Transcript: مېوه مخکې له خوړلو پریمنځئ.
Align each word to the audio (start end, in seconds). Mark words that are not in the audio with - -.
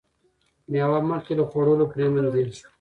مېوه 0.71 0.99
مخکې 1.09 1.33
له 1.39 1.43
خوړلو 1.49 1.85
پریمنځئ. 1.91 2.47